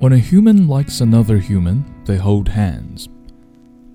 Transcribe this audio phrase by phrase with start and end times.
[0.00, 3.08] When a human likes another human, they hold hands.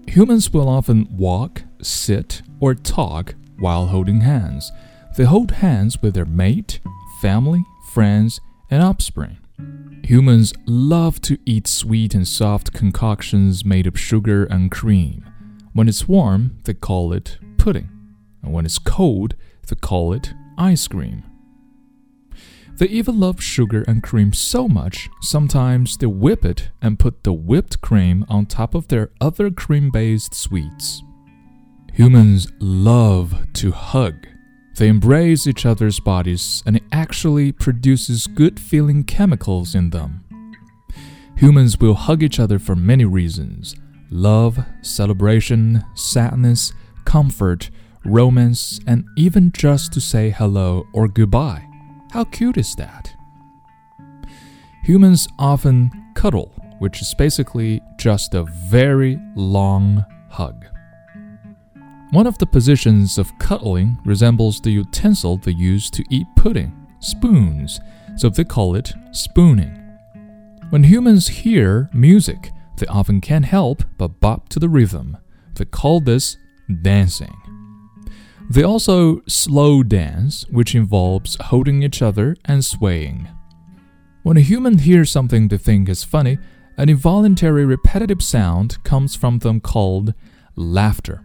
[0.08, 4.70] Humans will often walk, sit, or talk while holding hands.
[5.16, 6.82] They hold hands with their mate,
[7.22, 7.64] family,
[7.94, 9.38] friends, and offspring.
[10.04, 15.26] Humans love to eat sweet and soft concoctions made of sugar and cream.
[15.72, 17.90] When it's warm, they call it pudding,
[18.42, 19.36] and when it's cold,
[19.68, 21.24] they call it ice cream.
[22.78, 27.34] They even love sugar and cream so much, sometimes they whip it and put the
[27.34, 31.04] whipped cream on top of their other cream based sweets.
[31.94, 34.28] Humans love to hug.
[34.76, 40.24] They embrace each other's bodies and it actually produces good feeling chemicals in them.
[41.38, 43.76] Humans will hug each other for many reasons
[44.10, 46.74] love, celebration, sadness,
[47.06, 47.70] comfort,
[48.06, 51.68] romance, and even just to say hello or goodbye.
[52.14, 53.12] How cute is that?
[54.84, 60.64] Humans often cuddle, which is basically just a very long hug.
[62.12, 67.80] One of the positions of cuddling resembles the utensil they use to eat pudding, spoons,
[68.16, 69.76] so they call it spooning.
[70.70, 75.18] When humans hear music, they often can't help but bop to the rhythm.
[75.56, 76.38] They call this
[76.84, 77.43] dancing.
[78.50, 83.28] They also slow dance, which involves holding each other and swaying.
[84.24, 86.38] When a human hears something they think is funny,
[86.78, 90.14] an involuntary repetitive sound comes from them called
[90.56, 91.24] laughter.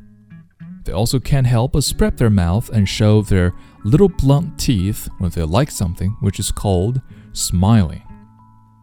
[0.85, 3.53] They also can't help but spread their mouth and show their
[3.85, 7.01] little blunt teeth when they like something, which is called
[7.33, 8.03] smiling.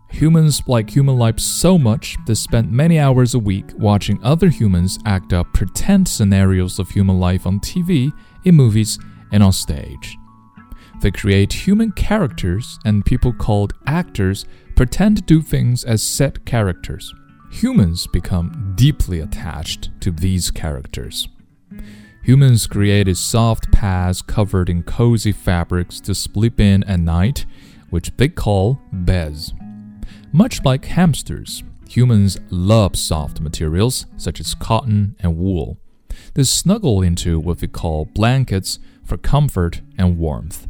[0.09, 4.97] Humans like human life so much they spend many hours a week watching other humans
[5.05, 8.13] act up pretend scenarios of human life on TV,
[8.45, 8.97] in movies,
[9.31, 10.17] and on stage.
[11.01, 14.45] They create human characters, and people called actors
[14.75, 17.13] pretend to do things as set characters.
[17.51, 21.27] Humans become deeply attached to these characters.
[22.23, 27.45] Humans created soft pads covered in cozy fabrics to sleep in at night,
[27.89, 29.53] which they call beds.
[30.31, 35.77] Much like hamsters, humans love soft materials such as cotton and wool.
[36.33, 40.67] They snuggle into what we call blankets for comfort and warmth.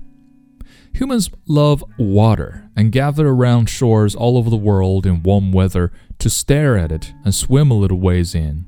[0.93, 6.29] Humans love water and gather around shores all over the world in warm weather to
[6.29, 8.65] stare at it and swim a little ways in.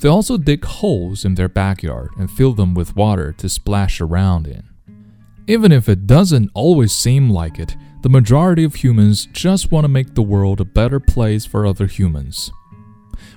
[0.00, 4.46] They also dig holes in their backyard and fill them with water to splash around
[4.46, 4.64] in.
[5.46, 9.88] Even if it doesn't always seem like it, the majority of humans just want to
[9.88, 12.52] make the world a better place for other humans.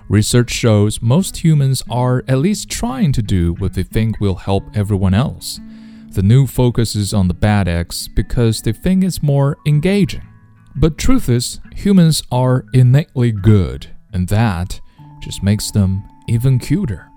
[0.09, 4.65] Research shows most humans are at least trying to do what they think will help
[4.75, 5.61] everyone else.
[6.09, 10.27] The new focus is on the bad eggs because they think it's more engaging.
[10.75, 14.81] But truth is, humans are innately good, and that
[15.21, 17.09] just makes them even cuter.